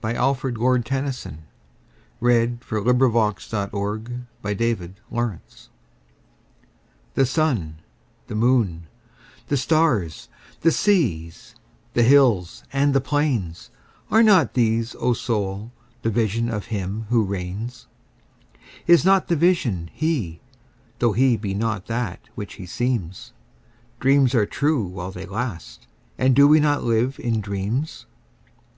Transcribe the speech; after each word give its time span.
1917. 0.00 0.16
Alfred, 0.26 0.56
Lord 0.56 0.86
Tennyson 0.86 1.44
(1809–1892) 2.22 4.24
93. 4.42 4.94
The 4.94 4.94
Higher 5.12 5.28
Pantheism 5.28 5.42
THE 7.12 7.26
SUN, 7.26 7.80
the 8.26 8.34
moon, 8.34 8.86
the 9.48 9.58
stars, 9.58 10.30
the 10.62 10.72
seas, 10.72 11.54
the 11.92 12.02
hills 12.02 12.64
and 12.72 12.94
the 12.94 13.02
plains—Are 13.02 14.22
not 14.22 14.54
these, 14.54 14.96
O 14.98 15.12
Soul, 15.12 15.70
the 16.00 16.08
Vision 16.08 16.48
of 16.48 16.64
Him 16.64 17.04
who 17.10 17.22
reigns? 17.22 17.86
Is 18.86 19.04
not 19.04 19.28
the 19.28 19.36
Vision 19.36 19.90
He? 19.92 20.40
tho' 20.98 21.12
He 21.12 21.36
be 21.36 21.52
not 21.52 21.84
that 21.88 22.20
which 22.34 22.54
He 22.54 22.64
seems? 22.64 23.34
Dreams 24.00 24.34
are 24.34 24.46
true 24.46 24.84
while 24.86 25.10
they 25.10 25.26
last, 25.26 25.86
and 26.16 26.34
do 26.34 26.48
we 26.48 26.58
not 26.58 26.82
live 26.84 27.20
in 27.20 27.42
dreams? 27.42 28.06